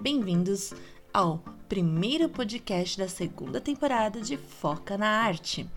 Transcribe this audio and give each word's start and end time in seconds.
bem-vindos 0.00 0.74
ao 1.12 1.42
primeiro 1.68 2.28
podcast 2.28 2.98
da 2.98 3.08
segunda 3.08 3.60
temporada 3.60 4.20
de 4.20 4.36
Foca 4.36 4.96
na 4.96 5.08
Arte. 5.08 5.68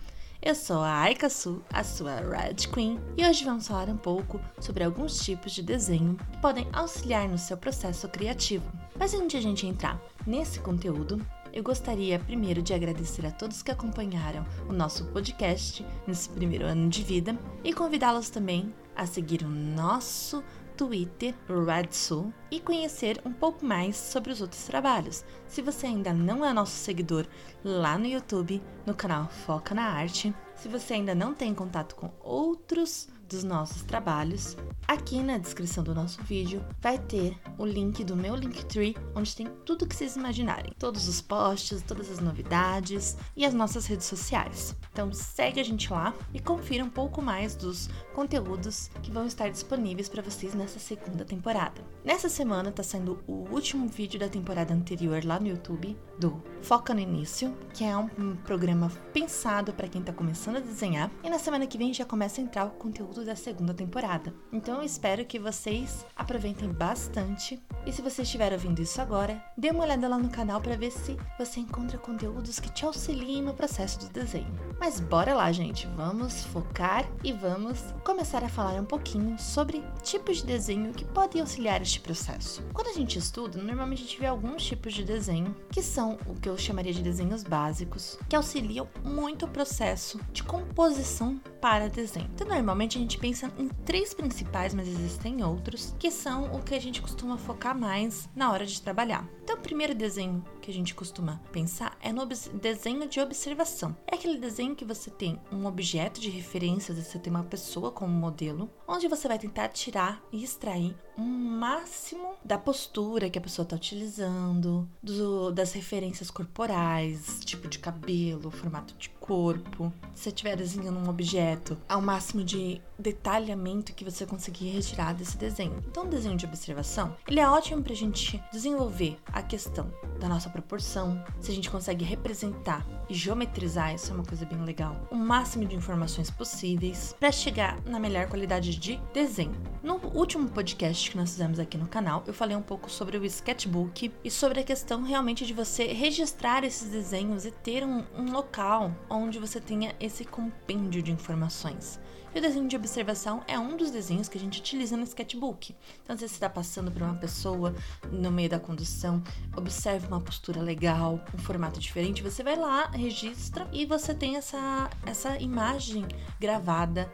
Eu 0.42 0.54
sou 0.54 0.78
a 0.78 1.00
Aika 1.00 1.28
Su, 1.28 1.62
a 1.72 1.82
sua 1.82 2.16
Red 2.16 2.68
Queen, 2.72 3.00
e 3.16 3.26
hoje 3.26 3.44
vamos 3.44 3.66
falar 3.66 3.88
um 3.88 3.96
pouco 3.96 4.40
sobre 4.60 4.84
alguns 4.84 5.22
tipos 5.24 5.52
de 5.52 5.62
desenho 5.62 6.16
que 6.32 6.38
podem 6.38 6.66
auxiliar 6.72 7.28
no 7.28 7.38
seu 7.38 7.56
processo 7.56 8.08
criativo. 8.08 8.70
Mas 8.98 9.14
antes 9.14 9.30
de 9.30 9.36
a 9.38 9.40
gente 9.40 9.66
entrar 9.66 10.00
nesse 10.26 10.60
conteúdo, 10.60 11.20
eu 11.52 11.62
gostaria 11.62 12.18
primeiro 12.18 12.62
de 12.62 12.72
agradecer 12.72 13.26
a 13.26 13.30
todos 13.30 13.62
que 13.62 13.70
acompanharam 13.70 14.46
o 14.68 14.72
nosso 14.72 15.04
podcast 15.06 15.84
nesse 16.06 16.28
primeiro 16.28 16.66
ano 16.66 16.88
de 16.88 17.02
vida 17.02 17.36
e 17.64 17.72
convidá-los 17.72 18.30
também 18.30 18.72
a 18.94 19.06
seguir 19.06 19.42
o 19.42 19.48
nosso 19.48 20.44
Twitter, 20.80 21.34
RedSul, 21.46 22.32
e 22.50 22.58
conhecer 22.58 23.20
um 23.22 23.34
pouco 23.34 23.66
mais 23.66 23.94
sobre 23.96 24.32
os 24.32 24.40
outros 24.40 24.64
trabalhos. 24.64 25.22
Se 25.46 25.60
você 25.60 25.86
ainda 25.86 26.14
não 26.14 26.42
é 26.42 26.54
nosso 26.54 26.72
seguidor 26.72 27.26
lá 27.62 27.98
no 27.98 28.06
YouTube, 28.06 28.62
no 28.86 28.94
canal 28.94 29.28
Foca 29.28 29.74
na 29.74 29.84
Arte, 29.84 30.34
se 30.54 30.68
você 30.68 30.94
ainda 30.94 31.14
não 31.14 31.34
tem 31.34 31.54
contato 31.54 31.94
com 31.94 32.10
outros 32.22 33.10
dos 33.30 33.44
nossos 33.44 33.82
trabalhos, 33.82 34.56
aqui 34.88 35.22
na 35.22 35.38
descrição 35.38 35.84
do 35.84 35.94
nosso 35.94 36.20
vídeo 36.24 36.62
vai 36.80 36.98
ter 36.98 37.38
o 37.56 37.64
link 37.64 38.02
do 38.02 38.16
meu 38.16 38.34
Linktree, 38.34 38.96
onde 39.14 39.36
tem 39.36 39.46
tudo 39.64 39.86
que 39.86 39.94
vocês 39.94 40.16
imaginarem, 40.16 40.74
todos 40.78 41.06
os 41.06 41.20
posts, 41.22 41.80
todas 41.82 42.10
as 42.10 42.18
novidades 42.18 43.16
e 43.36 43.46
as 43.46 43.54
nossas 43.54 43.86
redes 43.86 44.06
sociais. 44.06 44.76
Então 44.92 45.12
segue 45.12 45.60
a 45.60 45.64
gente 45.64 45.92
lá 45.92 46.12
e 46.34 46.40
confira 46.40 46.84
um 46.84 46.90
pouco 46.90 47.22
mais 47.22 47.54
dos 47.54 47.88
conteúdos 48.14 48.90
que 49.00 49.12
vão 49.12 49.26
estar 49.26 49.48
disponíveis 49.48 50.08
para 50.08 50.22
vocês 50.22 50.52
nessa 50.52 50.80
segunda 50.80 51.24
temporada. 51.24 51.80
Nessa 52.02 52.30
semana 52.30 52.72
tá 52.72 52.82
saindo 52.82 53.22
o 53.26 53.46
último 53.52 53.86
vídeo 53.86 54.18
da 54.18 54.26
temporada 54.26 54.72
anterior 54.72 55.22
lá 55.22 55.38
no 55.38 55.48
YouTube 55.48 55.94
do 56.18 56.42
Foca 56.62 56.94
no 56.94 57.00
Início, 57.00 57.54
que 57.74 57.84
é 57.84 57.94
um 57.94 58.36
programa 58.36 58.90
pensado 59.12 59.72
para 59.74 59.86
quem 59.86 60.02
tá 60.02 60.10
começando 60.10 60.56
a 60.56 60.60
desenhar, 60.60 61.10
e 61.22 61.28
na 61.28 61.38
semana 61.38 61.66
que 61.66 61.76
vem 61.76 61.92
já 61.92 62.06
começa 62.06 62.40
a 62.40 62.44
entrar 62.44 62.64
o 62.64 62.70
conteúdo 62.70 63.22
da 63.22 63.36
segunda 63.36 63.74
temporada. 63.74 64.32
Então 64.50 64.78
eu 64.78 64.82
espero 64.82 65.26
que 65.26 65.38
vocês 65.38 66.06
aproveitem 66.16 66.72
bastante. 66.72 67.62
E 67.86 67.92
se 67.92 68.02
você 68.02 68.22
estiver 68.22 68.52
ouvindo 68.52 68.82
isso 68.82 69.00
agora, 69.00 69.42
dê 69.56 69.70
uma 69.70 69.84
olhada 69.84 70.06
lá 70.06 70.18
no 70.18 70.28
canal 70.28 70.60
para 70.60 70.76
ver 70.76 70.90
se 70.90 71.16
você 71.38 71.60
encontra 71.60 71.96
conteúdos 71.98 72.60
que 72.60 72.70
te 72.70 72.84
auxiliem 72.84 73.42
no 73.42 73.54
processo 73.54 73.98
do 74.00 74.08
desenho. 74.08 74.52
Mas 74.78 75.00
bora 75.00 75.34
lá, 75.34 75.50
gente, 75.50 75.86
vamos 75.96 76.44
focar 76.44 77.08
e 77.24 77.32
vamos 77.32 77.82
começar 78.04 78.44
a 78.44 78.48
falar 78.48 78.80
um 78.80 78.84
pouquinho 78.84 79.38
sobre 79.38 79.82
tipos 80.02 80.38
de 80.38 80.46
desenho 80.46 80.92
que 80.92 81.04
podem 81.04 81.40
auxiliar 81.40 81.80
este 81.80 82.00
processo. 82.00 82.62
Quando 82.72 82.88
a 82.88 82.92
gente 82.92 83.18
estuda, 83.18 83.62
normalmente 83.62 84.02
a 84.02 84.06
gente 84.06 84.20
vê 84.20 84.26
alguns 84.26 84.64
tipos 84.64 84.92
de 84.92 85.02
desenho 85.02 85.54
que 85.70 85.82
são 85.82 86.18
o 86.26 86.34
que 86.34 86.48
eu 86.48 86.58
chamaria 86.58 86.92
de 86.92 87.02
desenhos 87.02 87.42
básicos, 87.42 88.18
que 88.28 88.36
auxiliam 88.36 88.86
muito 89.02 89.46
o 89.46 89.48
processo 89.48 90.20
de 90.32 90.42
composição 90.42 91.40
para 91.60 91.88
desenho. 91.88 92.30
Então, 92.34 92.48
normalmente 92.48 92.98
a 92.98 93.00
gente 93.00 93.18
pensa 93.18 93.50
em 93.58 93.68
três 93.68 94.14
principais, 94.14 94.74
mas 94.74 94.88
existem 94.88 95.42
outros, 95.44 95.94
que 95.98 96.10
são 96.10 96.52
o 96.52 96.62
que 96.62 96.74
a 96.74 96.80
gente 96.80 97.00
costuma 97.00 97.36
focar 97.36 97.69
mais 97.74 98.28
na 98.34 98.52
hora 98.52 98.66
de 98.66 98.80
trabalhar. 98.80 99.26
Então, 99.42 99.56
primeiro 99.56 99.94
desenho 99.94 100.44
que 100.60 100.70
a 100.70 100.74
gente 100.74 100.94
costuma 100.94 101.40
pensar 101.50 101.96
é 102.00 102.12
no 102.12 102.26
desenho 102.26 103.08
de 103.08 103.20
observação. 103.20 103.96
É 104.06 104.14
aquele 104.14 104.38
desenho 104.38 104.76
que 104.76 104.84
você 104.84 105.10
tem 105.10 105.40
um 105.50 105.66
objeto 105.66 106.20
de 106.20 106.30
referência, 106.30 106.94
você 106.94 107.18
tem 107.18 107.32
uma 107.32 107.44
pessoa 107.44 107.90
como 107.90 108.12
modelo, 108.12 108.70
onde 108.86 109.08
você 109.08 109.26
vai 109.26 109.38
tentar 109.38 109.68
tirar 109.68 110.22
e 110.30 110.44
extrair 110.44 110.94
um 111.16 111.24
máximo 111.24 112.34
da 112.44 112.56
postura 112.56 113.28
que 113.28 113.38
a 113.38 113.42
pessoa 113.42 113.64
está 113.64 113.76
utilizando, 113.76 114.88
do, 115.02 115.50
das 115.50 115.72
referências 115.72 116.30
corporais, 116.30 117.40
tipo 117.44 117.68
de 117.68 117.78
cabelo, 117.78 118.50
formato 118.50 118.94
de 118.94 119.10
corpo. 119.10 119.92
Se 120.14 120.24
você 120.24 120.28
estiver 120.30 120.56
desenhando 120.56 120.98
um 120.98 121.08
objeto, 121.08 121.76
ao 121.88 122.00
máximo 122.00 122.42
de 122.42 122.80
detalhamento 122.98 123.94
que 123.94 124.04
você 124.04 124.26
conseguir 124.26 124.70
retirar 124.70 125.14
desse 125.14 125.36
desenho. 125.36 125.82
Então, 125.88 126.04
o 126.04 126.08
desenho 126.08 126.36
de 126.36 126.46
observação, 126.46 127.16
ele 127.26 127.40
é 127.40 127.48
ótimo 127.48 127.82
para 127.82 127.92
a 127.92 127.96
gente 127.96 128.42
desenvolver 128.52 129.18
a 129.26 129.42
questão 129.42 129.92
da 130.18 130.28
nossa 130.28 130.49
proporção, 130.50 131.22
se 131.40 131.50
a 131.50 131.54
gente 131.54 131.70
consegue 131.70 132.04
representar 132.04 132.86
e 133.08 133.14
geometrizar, 133.14 133.94
isso 133.94 134.10
é 134.10 134.14
uma 134.14 134.24
coisa 134.24 134.44
bem 134.44 134.62
legal, 134.62 134.96
o 135.10 135.14
máximo 135.14 135.64
de 135.64 135.74
informações 135.74 136.30
possíveis 136.30 137.14
para 137.18 137.32
chegar 137.32 137.80
na 137.84 137.98
melhor 137.98 138.28
qualidade 138.28 138.76
de 138.76 139.00
desenho. 139.12 139.54
No 139.82 139.96
último 140.14 140.48
podcast 140.48 141.10
que 141.10 141.16
nós 141.16 141.30
fizemos 141.30 141.58
aqui 141.58 141.78
no 141.78 141.88
canal, 141.88 142.22
eu 142.26 142.34
falei 142.34 142.56
um 142.56 142.62
pouco 142.62 142.90
sobre 142.90 143.16
o 143.16 143.24
sketchbook 143.24 144.12
e 144.22 144.30
sobre 144.30 144.60
a 144.60 144.64
questão 144.64 145.02
realmente 145.02 145.46
de 145.46 145.54
você 145.54 145.86
registrar 145.86 146.64
esses 146.64 146.90
desenhos 146.90 147.46
e 147.46 147.50
ter 147.50 147.84
um, 147.84 148.04
um 148.16 148.30
local 148.32 148.94
onde 149.08 149.38
você 149.38 149.60
tenha 149.60 149.94
esse 149.98 150.24
compêndio 150.24 151.02
de 151.02 151.12
informações. 151.12 151.98
E 152.32 152.38
o 152.38 152.42
desenho 152.42 152.68
de 152.68 152.76
observação 152.76 153.42
é 153.48 153.58
um 153.58 153.76
dos 153.76 153.90
desenhos 153.90 154.28
que 154.28 154.38
a 154.38 154.40
gente 154.40 154.60
utiliza 154.60 154.96
no 154.96 155.02
sketchbook. 155.02 155.74
Então, 156.04 156.16
se 156.16 156.28
você 156.28 156.34
está 156.34 156.48
passando 156.48 156.90
por 156.90 157.02
uma 157.02 157.16
pessoa 157.16 157.74
no 158.12 158.30
meio 158.30 158.48
da 158.48 158.60
condução, 158.60 159.20
observe 159.56 160.06
uma 160.06 160.20
postura 160.20 160.39
legal, 160.48 161.20
um 161.34 161.38
formato 161.38 161.78
diferente, 161.78 162.22
você 162.22 162.42
vai 162.42 162.56
lá, 162.56 162.86
registra 162.90 163.68
e 163.72 163.84
você 163.84 164.14
tem 164.14 164.36
essa, 164.36 164.88
essa 165.04 165.38
imagem 165.38 166.06
gravada 166.40 167.12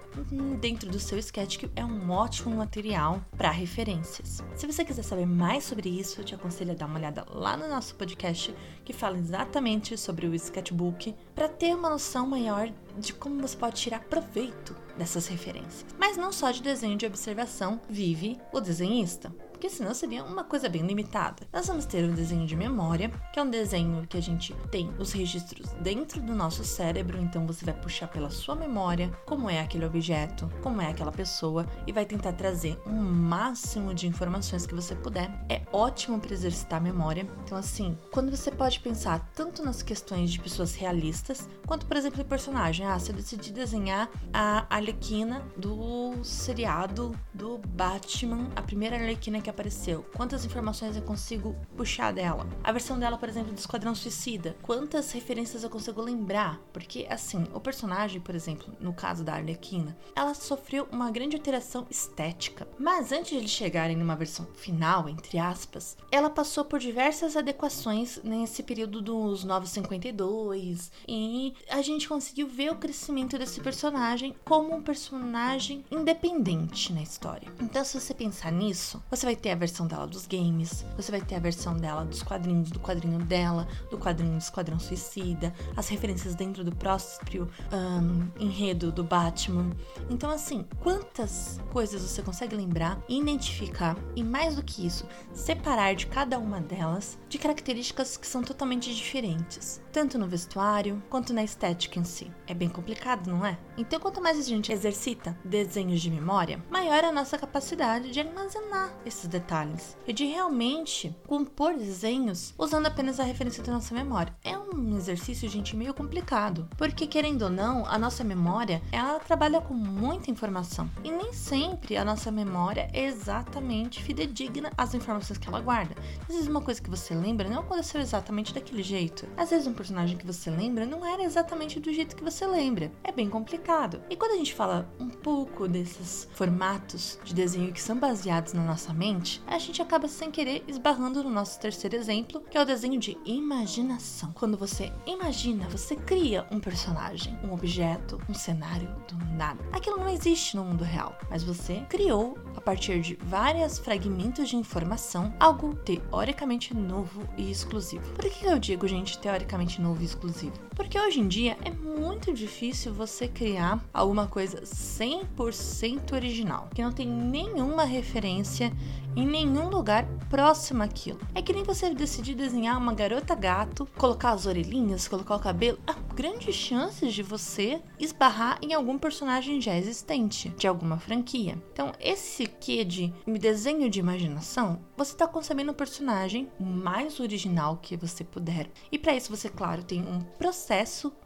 dentro 0.60 0.90
do 0.90 1.00
seu 1.00 1.18
sketch, 1.18 1.58
que 1.58 1.70
é 1.74 1.84
um 1.84 2.10
ótimo 2.10 2.56
material 2.56 3.20
para 3.36 3.50
referências. 3.50 4.42
Se 4.54 4.66
você 4.66 4.84
quiser 4.84 5.02
saber 5.02 5.26
mais 5.26 5.64
sobre 5.64 5.88
isso, 5.88 6.20
eu 6.20 6.24
te 6.24 6.34
aconselho 6.34 6.72
a 6.72 6.74
dar 6.74 6.86
uma 6.86 6.98
olhada 6.98 7.26
lá 7.28 7.56
no 7.56 7.68
nosso 7.68 7.94
podcast 7.96 8.54
que 8.84 8.92
fala 8.92 9.18
exatamente 9.18 9.96
sobre 9.98 10.26
o 10.26 10.34
sketchbook 10.34 11.14
para 11.34 11.48
ter 11.48 11.74
uma 11.74 11.90
noção 11.90 12.26
maior 12.26 12.70
de 12.98 13.12
como 13.12 13.40
você 13.40 13.56
pode 13.56 13.76
tirar 13.76 14.00
proveito 14.00 14.74
dessas 14.96 15.26
referências. 15.26 15.84
Mas 15.98 16.16
não 16.16 16.32
só 16.32 16.50
de 16.50 16.62
desenho 16.62 16.96
de 16.96 17.06
observação 17.06 17.80
vive 17.88 18.38
o 18.52 18.60
desenhista 18.60 19.34
porque 19.56 19.70
senão 19.70 19.94
seria 19.94 20.22
uma 20.22 20.44
coisa 20.44 20.68
bem 20.68 20.82
limitada. 20.82 21.48
Nós 21.50 21.66
vamos 21.66 21.86
ter 21.86 22.04
um 22.04 22.12
desenho 22.12 22.46
de 22.46 22.54
memória, 22.54 23.10
que 23.32 23.40
é 23.40 23.42
um 23.42 23.48
desenho 23.48 24.06
que 24.06 24.18
a 24.18 24.20
gente 24.20 24.52
tem 24.70 24.92
os 24.98 25.12
registros 25.12 25.70
dentro 25.80 26.20
do 26.20 26.34
nosso 26.34 26.62
cérebro, 26.62 27.18
então 27.18 27.46
você 27.46 27.64
vai 27.64 27.72
puxar 27.72 28.06
pela 28.06 28.28
sua 28.28 28.54
memória 28.54 29.10
como 29.24 29.48
é 29.48 29.60
aquele 29.60 29.86
objeto, 29.86 30.50
como 30.62 30.82
é 30.82 30.90
aquela 30.90 31.10
pessoa 31.10 31.66
e 31.86 31.92
vai 31.92 32.04
tentar 32.04 32.34
trazer 32.34 32.78
um 32.86 33.00
máximo 33.00 33.94
de 33.94 34.06
informações 34.06 34.66
que 34.66 34.74
você 34.74 34.94
puder. 34.94 35.30
É 35.48 35.62
ótimo 35.72 36.20
para 36.20 36.34
exercitar 36.34 36.78
a 36.78 36.82
memória. 36.82 37.26
Então 37.42 37.56
assim, 37.56 37.98
quando 38.12 38.30
você 38.30 38.50
pode 38.50 38.78
pensar 38.80 39.26
tanto 39.34 39.64
nas 39.64 39.80
questões 39.80 40.32
de 40.32 40.38
pessoas 40.38 40.74
realistas, 40.74 41.48
quanto 41.66 41.86
por 41.86 41.96
exemplo, 41.96 42.20
em 42.20 42.24
personagem. 42.24 42.84
Ah, 42.84 42.98
se 42.98 43.10
eu 43.10 43.16
decidir 43.16 43.52
desenhar 43.52 44.10
a 44.34 44.66
Arlequina 44.68 45.42
do 45.56 46.22
seriado 46.22 47.18
do 47.32 47.56
Batman, 47.56 48.50
a 48.54 48.60
primeira 48.60 48.96
Arlequina 48.96 49.45
que 49.46 49.50
apareceu? 49.50 50.04
Quantas 50.16 50.44
informações 50.44 50.96
eu 50.96 51.02
consigo 51.02 51.54
puxar 51.76 52.12
dela? 52.12 52.48
A 52.64 52.72
versão 52.72 52.98
dela, 52.98 53.16
por 53.16 53.28
exemplo, 53.28 53.52
do 53.52 53.58
Esquadrão 53.58 53.94
Suicida. 53.94 54.56
Quantas 54.60 55.12
referências 55.12 55.62
eu 55.62 55.70
consigo 55.70 56.02
lembrar? 56.02 56.60
Porque, 56.72 57.06
assim, 57.08 57.44
o 57.54 57.60
personagem, 57.60 58.20
por 58.20 58.34
exemplo, 58.34 58.74
no 58.80 58.92
caso 58.92 59.22
da 59.22 59.34
Arlequina, 59.34 59.96
ela 60.16 60.34
sofreu 60.34 60.88
uma 60.90 61.12
grande 61.12 61.36
alteração 61.36 61.86
estética. 61.88 62.66
Mas 62.76 63.12
antes 63.12 63.30
de 63.30 63.36
eles 63.36 63.50
chegarem 63.52 63.96
numa 63.96 64.16
versão 64.16 64.46
final, 64.56 65.08
entre 65.08 65.38
aspas, 65.38 65.96
ela 66.10 66.28
passou 66.28 66.64
por 66.64 66.80
diversas 66.80 67.36
adequações 67.36 68.18
nesse 68.24 68.64
período 68.64 69.00
dos 69.00 69.44
952 69.44 70.90
e 71.06 71.54
a 71.70 71.80
gente 71.82 72.08
conseguiu 72.08 72.48
ver 72.48 72.72
o 72.72 72.76
crescimento 72.76 73.38
desse 73.38 73.60
personagem 73.60 74.34
como 74.44 74.74
um 74.74 74.82
personagem 74.82 75.84
independente 75.88 76.92
na 76.92 77.02
história. 77.02 77.48
Então, 77.60 77.84
se 77.84 78.00
você 78.00 78.12
pensar 78.12 78.50
nisso, 78.50 79.00
você 79.08 79.24
vai 79.24 79.35
ter 79.36 79.50
a 79.50 79.54
versão 79.54 79.86
dela 79.86 80.06
dos 80.06 80.26
games, 80.26 80.84
você 80.96 81.10
vai 81.10 81.20
ter 81.20 81.34
a 81.34 81.38
versão 81.38 81.76
dela 81.76 82.04
dos 82.04 82.22
quadrinhos, 82.22 82.70
do 82.70 82.80
quadrinho 82.80 83.18
dela, 83.18 83.68
do 83.90 83.98
quadrinho 83.98 84.32
do 84.32 84.38
Esquadrão 84.38 84.78
Suicida, 84.78 85.54
as 85.76 85.88
referências 85.88 86.34
dentro 86.34 86.64
do 86.64 86.74
próprio 86.74 87.48
um, 87.72 88.28
enredo 88.40 88.90
do 88.90 89.04
Batman. 89.04 89.70
Então, 90.10 90.30
assim, 90.30 90.64
quantas 90.80 91.60
coisas 91.72 92.02
você 92.02 92.22
consegue 92.22 92.56
lembrar, 92.56 93.00
identificar 93.08 93.96
e, 94.14 94.24
mais 94.24 94.56
do 94.56 94.62
que 94.62 94.86
isso, 94.86 95.06
separar 95.32 95.94
de 95.94 96.06
cada 96.06 96.38
uma 96.38 96.60
delas 96.60 97.18
de 97.28 97.38
características 97.38 98.16
que 98.16 98.26
são 98.26 98.42
totalmente 98.42 98.94
diferentes, 98.94 99.80
tanto 99.96 100.18
no 100.18 100.28
vestuário 100.28 101.02
quanto 101.08 101.32
na 101.32 101.42
estética 101.42 101.98
em 101.98 102.04
si. 102.04 102.30
É 102.46 102.52
bem 102.52 102.68
complicado, 102.68 103.30
não 103.30 103.46
é? 103.46 103.56
Então, 103.78 103.98
quanto 103.98 104.20
mais 104.20 104.38
a 104.38 104.42
gente 104.42 104.70
exercita 104.70 105.34
desenhos 105.42 106.02
de 106.02 106.10
memória, 106.10 106.62
maior 106.70 107.02
é 107.02 107.06
a 107.06 107.12
nossa 107.12 107.38
capacidade 107.38 108.10
de 108.10 108.20
armazenar 108.20 108.94
esses 109.06 109.26
detalhes 109.26 109.96
e 110.06 110.12
de 110.12 110.26
realmente 110.26 111.16
compor 111.26 111.78
desenhos 111.78 112.54
usando 112.58 112.84
apenas 112.84 113.18
a 113.18 113.24
referência 113.24 113.62
da 113.62 113.72
nossa 113.72 113.94
memória. 113.94 114.36
É 114.44 114.58
um 114.58 114.94
exercício, 114.98 115.48
gente, 115.48 115.74
meio 115.74 115.94
complicado, 115.94 116.68
porque 116.76 117.06
querendo 117.06 117.42
ou 117.42 117.50
não, 117.50 117.86
a 117.86 117.96
nossa 117.96 118.22
memória, 118.22 118.82
ela 118.92 119.18
trabalha 119.18 119.62
com 119.62 119.72
muita 119.72 120.30
informação 120.30 120.90
e 121.02 121.10
nem 121.10 121.32
sempre 121.32 121.96
a 121.96 122.04
nossa 122.04 122.30
memória 122.30 122.90
é 122.92 123.06
exatamente 123.06 124.02
fidedigna 124.02 124.70
às 124.76 124.92
informações 124.92 125.38
que 125.38 125.48
ela 125.48 125.62
guarda. 125.62 125.94
Às 126.28 126.34
vezes 126.34 126.48
uma 126.48 126.60
coisa 126.60 126.82
que 126.82 126.90
você 126.90 127.14
lembra 127.14 127.48
não 127.48 127.60
aconteceu 127.60 127.98
exatamente 127.98 128.52
daquele 128.52 128.82
jeito. 128.82 129.26
Às 129.38 129.48
vezes 129.48 129.66
um 129.66 129.72
personagem 129.86 130.18
que 130.18 130.26
você 130.26 130.50
lembra 130.50 130.84
não 130.84 131.06
era 131.06 131.22
exatamente 131.22 131.78
do 131.78 131.92
jeito 131.92 132.16
que 132.16 132.24
você 132.24 132.44
lembra. 132.44 132.90
É 133.04 133.12
bem 133.12 133.30
complicado. 133.30 134.02
E 134.10 134.16
quando 134.16 134.32
a 134.32 134.36
gente 134.36 134.52
fala 134.52 134.92
um 134.98 135.08
pouco 135.08 135.68
desses 135.68 136.28
formatos 136.32 137.20
de 137.22 137.32
desenho 137.32 137.72
que 137.72 137.80
são 137.80 137.96
baseados 137.96 138.52
na 138.52 138.64
nossa 138.64 138.92
mente, 138.92 139.40
a 139.46 139.58
gente 139.60 139.80
acaba 139.80 140.08
sem 140.08 140.28
querer 140.28 140.64
esbarrando 140.66 141.22
no 141.22 141.30
nosso 141.30 141.60
terceiro 141.60 141.94
exemplo, 141.94 142.42
que 142.50 142.58
é 142.58 142.60
o 142.60 142.64
desenho 142.64 142.98
de 142.98 143.16
imaginação. 143.24 144.32
Quando 144.32 144.56
você 144.56 144.92
imagina, 145.06 145.68
você 145.68 145.94
cria 145.94 146.44
um 146.50 146.58
personagem, 146.58 147.38
um 147.44 147.52
objeto, 147.52 148.20
um 148.28 148.34
cenário 148.34 148.88
do 149.06 149.16
nada. 149.36 149.64
Aquilo 149.70 149.98
não 149.98 150.08
existe 150.08 150.56
no 150.56 150.64
mundo 150.64 150.82
real, 150.82 151.16
mas 151.30 151.44
você 151.44 151.84
criou 151.88 152.36
a 152.56 152.60
partir 152.60 153.00
de 153.00 153.16
vários 153.22 153.78
fragmentos 153.78 154.48
de 154.48 154.56
informação 154.56 155.32
algo 155.38 155.76
teoricamente 155.76 156.74
novo 156.74 157.22
e 157.36 157.50
exclusivo. 157.52 158.10
Por 158.14 158.28
que 158.28 158.44
eu 158.44 158.58
digo, 158.58 158.88
gente, 158.88 159.18
teoricamente 159.18 159.75
novo 159.78 160.02
exclusivo? 160.02 160.65
Porque 160.76 161.00
hoje 161.00 161.20
em 161.20 161.26
dia 161.26 161.56
é 161.64 161.70
muito 161.70 162.34
difícil 162.34 162.92
você 162.92 163.26
criar 163.26 163.82
alguma 163.94 164.26
coisa 164.26 164.60
100% 164.60 166.12
original, 166.12 166.68
que 166.74 166.82
não 166.82 166.92
tem 166.92 167.08
nenhuma 167.08 167.84
referência 167.84 168.70
em 169.16 169.26
nenhum 169.26 169.70
lugar 169.70 170.06
próximo 170.28 170.82
àquilo. 170.82 171.18
É 171.34 171.40
que 171.40 171.54
nem 171.54 171.64
você 171.64 171.88
decidir 171.94 172.34
desenhar 172.34 172.76
uma 172.76 172.92
garota 172.92 173.34
gato, 173.34 173.88
colocar 173.96 174.32
as 174.32 174.44
orelhinhas, 174.44 175.08
colocar 175.08 175.36
o 175.36 175.40
cabelo. 175.40 175.78
Há 175.86 175.94
grandes 176.14 176.54
chances 176.54 177.14
de 177.14 177.22
você 177.22 177.80
esbarrar 177.98 178.58
em 178.60 178.74
algum 178.74 178.98
personagem 178.98 179.58
já 179.58 179.74
existente, 179.74 180.50
de 180.50 180.66
alguma 180.66 180.98
franquia. 180.98 181.56
Então, 181.72 181.92
esse 181.98 182.46
que 182.46 182.84
de 182.84 183.14
desenho 183.40 183.88
de 183.88 184.00
imaginação, 184.00 184.80
você 184.94 185.12
está 185.12 185.26
concebendo 185.26 185.72
um 185.72 185.74
personagem 185.74 186.50
o 186.60 186.64
mais 186.64 187.18
original 187.18 187.78
que 187.80 187.96
você 187.96 188.22
puder. 188.22 188.68
E 188.92 188.98
para 188.98 189.14
isso 189.14 189.34
você, 189.34 189.48
claro, 189.48 189.82
tem 189.82 190.02
um 190.02 190.20
processo 190.20 190.65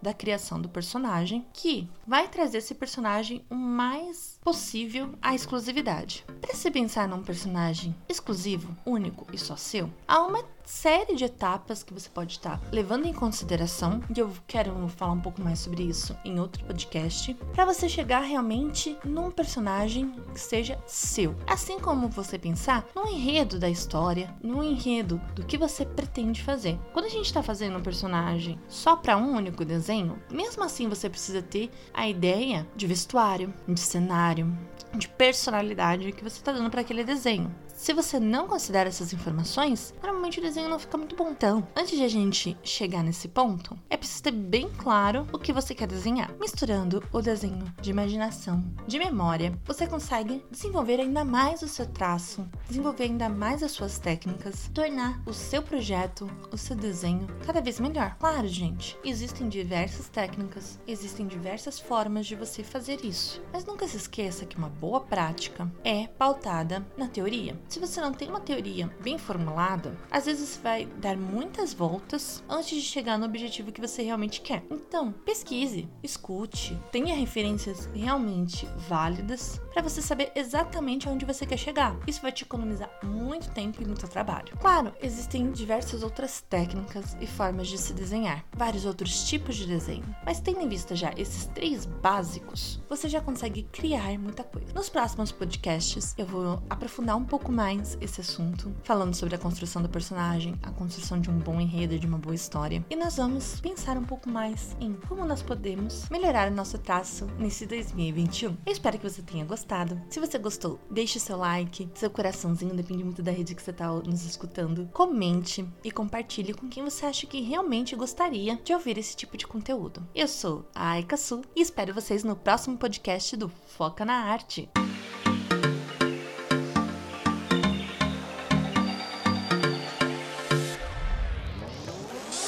da 0.02 0.12
criação 0.12 0.60
do 0.60 0.68
personagem 0.68 1.46
que 1.52 1.88
vai 2.06 2.28
trazer 2.28 2.58
esse 2.58 2.74
personagem 2.74 3.44
o 3.48 3.54
mais 3.54 4.38
possível 4.42 5.14
à 5.22 5.34
exclusividade. 5.34 6.24
Para 6.40 6.54
se 6.54 6.70
pensar 6.70 7.08
num 7.08 7.22
personagem 7.22 7.94
exclusivo, 8.08 8.76
único 8.84 9.26
e 9.32 9.38
só 9.38 9.56
seu, 9.56 9.90
há 10.06 10.20
uma 10.22 10.42
série 10.70 11.16
de 11.16 11.24
etapas 11.24 11.82
que 11.82 11.92
você 11.92 12.08
pode 12.08 12.32
estar 12.32 12.60
levando 12.70 13.04
em 13.04 13.12
consideração, 13.12 14.00
e 14.14 14.20
eu 14.20 14.32
quero 14.46 14.88
falar 14.88 15.12
um 15.12 15.20
pouco 15.20 15.42
mais 15.42 15.58
sobre 15.58 15.82
isso 15.82 16.16
em 16.24 16.38
outro 16.38 16.64
podcast, 16.64 17.34
para 17.52 17.64
você 17.64 17.88
chegar 17.88 18.20
realmente 18.20 18.96
num 19.04 19.32
personagem 19.32 20.14
que 20.32 20.40
seja 20.40 20.78
seu. 20.86 21.34
Assim 21.46 21.80
como 21.80 22.08
você 22.08 22.38
pensar 22.38 22.86
no 22.94 23.06
enredo 23.06 23.58
da 23.58 23.68
história, 23.68 24.32
no 24.40 24.62
enredo 24.62 25.20
do 25.34 25.44
que 25.44 25.58
você 25.58 25.84
pretende 25.84 26.42
fazer. 26.42 26.78
Quando 26.92 27.06
a 27.06 27.10
gente 27.10 27.26
está 27.26 27.42
fazendo 27.42 27.76
um 27.76 27.82
personagem 27.82 28.58
só 28.68 28.94
para 28.94 29.16
um 29.16 29.34
único 29.34 29.64
desenho, 29.64 30.22
mesmo 30.30 30.62
assim 30.62 30.88
você 30.88 31.10
precisa 31.10 31.42
ter 31.42 31.68
a 31.92 32.08
ideia 32.08 32.66
de 32.76 32.86
vestuário, 32.86 33.52
de 33.66 33.80
cenário, 33.80 34.56
de 34.94 35.08
personalidade 35.08 36.12
que 36.12 36.22
você 36.22 36.38
está 36.38 36.52
dando 36.52 36.70
para 36.70 36.80
aquele 36.80 37.02
desenho. 37.02 37.54
Se 37.80 37.94
você 37.94 38.20
não 38.20 38.46
considera 38.46 38.90
essas 38.90 39.14
informações, 39.14 39.94
normalmente 40.02 40.38
o 40.38 40.42
desenho 40.42 40.68
não 40.68 40.78
fica 40.78 40.98
muito 40.98 41.16
bom. 41.16 41.30
Então, 41.30 41.66
antes 41.74 41.96
de 41.96 42.04
a 42.04 42.08
gente 42.08 42.54
chegar 42.62 43.02
nesse 43.02 43.26
ponto, 43.26 43.74
é 43.88 43.96
preciso 43.96 44.24
ter 44.24 44.32
bem 44.32 44.68
claro 44.76 45.26
o 45.32 45.38
que 45.38 45.50
você 45.50 45.74
quer 45.74 45.88
desenhar. 45.88 46.30
Misturando 46.38 47.02
o 47.10 47.22
desenho 47.22 47.64
de 47.80 47.90
imaginação, 47.90 48.62
de 48.86 48.98
memória, 48.98 49.58
você 49.64 49.86
consegue 49.86 50.44
desenvolver 50.50 51.00
ainda 51.00 51.24
mais 51.24 51.62
o 51.62 51.68
seu 51.68 51.86
traço, 51.86 52.46
desenvolver 52.68 53.04
ainda 53.04 53.30
mais 53.30 53.62
as 53.62 53.70
suas 53.70 53.98
técnicas, 53.98 54.70
tornar 54.74 55.18
o 55.24 55.32
seu 55.32 55.62
projeto, 55.62 56.30
o 56.52 56.58
seu 56.58 56.76
desenho 56.76 57.26
cada 57.46 57.62
vez 57.62 57.80
melhor. 57.80 58.14
Claro, 58.20 58.46
gente, 58.46 58.98
existem 59.02 59.48
diversas 59.48 60.06
técnicas, 60.10 60.78
existem 60.86 61.26
diversas 61.26 61.80
formas 61.80 62.26
de 62.26 62.36
você 62.36 62.62
fazer 62.62 63.02
isso, 63.02 63.42
mas 63.50 63.64
nunca 63.64 63.88
se 63.88 63.96
esqueça 63.96 64.44
que 64.44 64.58
uma 64.58 64.68
boa 64.68 65.00
prática 65.00 65.72
é 65.82 66.06
pautada 66.06 66.86
na 66.94 67.08
teoria. 67.08 67.58
Se 67.70 67.78
você 67.78 68.00
não 68.00 68.12
tem 68.12 68.28
uma 68.28 68.40
teoria 68.40 68.90
bem 69.00 69.16
formulada, 69.16 69.96
às 70.10 70.26
vezes 70.26 70.58
vai 70.60 70.86
dar 70.98 71.16
muitas 71.16 71.72
voltas 71.72 72.42
antes 72.48 72.70
de 72.70 72.82
chegar 72.82 73.16
no 73.16 73.24
objetivo 73.24 73.70
que 73.70 73.80
você 73.80 74.02
realmente 74.02 74.40
quer. 74.40 74.64
Então, 74.68 75.12
pesquise, 75.12 75.88
escute, 76.02 76.76
tenha 76.90 77.14
referências 77.14 77.88
realmente 77.94 78.66
válidas 78.88 79.60
para 79.72 79.82
você 79.82 80.02
saber 80.02 80.32
exatamente 80.34 81.06
aonde 81.06 81.24
você 81.24 81.46
quer 81.46 81.56
chegar. 81.56 81.96
Isso 82.08 82.20
vai 82.20 82.32
te 82.32 82.42
economizar 82.42 82.90
muito 83.04 83.48
tempo 83.52 83.80
e 83.80 83.86
muito 83.86 84.08
trabalho. 84.08 84.56
Claro, 84.58 84.92
existem 85.00 85.52
diversas 85.52 86.02
outras 86.02 86.40
técnicas 86.40 87.16
e 87.20 87.26
formas 87.28 87.68
de 87.68 87.78
se 87.78 87.94
desenhar, 87.94 88.44
vários 88.52 88.84
outros 88.84 89.22
tipos 89.22 89.54
de 89.54 89.68
desenho, 89.68 90.04
mas 90.26 90.40
tendo 90.40 90.60
em 90.60 90.68
vista 90.68 90.96
já 90.96 91.12
esses 91.16 91.46
três 91.46 91.86
básicos, 91.86 92.82
você 92.88 93.08
já 93.08 93.20
consegue 93.20 93.62
criar 93.70 94.18
muita 94.18 94.42
coisa. 94.42 94.72
Nos 94.74 94.88
próximos 94.88 95.30
podcasts, 95.30 96.16
eu 96.18 96.26
vou 96.26 96.60
aprofundar 96.68 97.16
um 97.16 97.24
pouco 97.24 97.52
mais 97.52 97.59
esse 98.00 98.20
assunto, 98.20 98.74
falando 98.82 99.14
sobre 99.14 99.34
a 99.34 99.38
construção 99.38 99.82
do 99.82 99.88
personagem, 99.88 100.58
a 100.62 100.70
construção 100.70 101.20
de 101.20 101.30
um 101.30 101.38
bom 101.38 101.60
enredo, 101.60 101.98
de 101.98 102.06
uma 102.06 102.18
boa 102.18 102.34
história, 102.34 102.84
e 102.90 102.96
nós 102.96 103.16
vamos 103.16 103.60
pensar 103.60 103.96
um 103.96 104.04
pouco 104.04 104.28
mais 104.28 104.76
em 104.80 104.94
como 105.08 105.24
nós 105.24 105.42
podemos 105.42 106.08
melhorar 106.10 106.50
o 106.50 106.54
nosso 106.54 106.78
traço 106.78 107.26
nesse 107.38 107.66
2021. 107.66 108.56
Eu 108.66 108.72
espero 108.72 108.98
que 108.98 109.08
você 109.08 109.22
tenha 109.22 109.44
gostado 109.44 109.60
gostado. 109.60 110.00
Se 110.08 110.20
você 110.20 110.38
gostou, 110.38 110.80
deixe 110.90 111.20
seu 111.20 111.36
like, 111.36 111.88
seu 111.94 112.10
coraçãozinho, 112.10 112.74
depende 112.74 113.04
muito 113.04 113.22
da 113.22 113.30
rede 113.30 113.54
que 113.54 113.62
você 113.62 113.70
está 113.70 113.88
nos 113.88 114.24
escutando. 114.24 114.88
Comente 114.92 115.66
e 115.84 115.90
compartilhe 115.90 116.54
com 116.54 116.68
quem 116.68 116.82
você 116.82 117.06
acha 117.06 117.26
que 117.26 117.40
realmente 117.40 117.94
gostaria 117.94 118.56
de 118.56 118.72
ouvir 118.72 118.98
esse 118.98 119.16
tipo 119.16 119.36
de 119.36 119.46
conteúdo. 119.46 120.06
Eu 120.14 120.26
sou 120.26 120.68
a 120.74 120.90
Aika 120.92 121.16
Su 121.16 121.42
e 121.54 121.60
espero 121.60 121.94
vocês 121.94 122.24
no 122.24 122.36
próximo 122.36 122.76
podcast 122.76 123.36
do 123.36 123.48
Foca 123.48 124.04
na 124.04 124.14
Arte. 124.14 124.68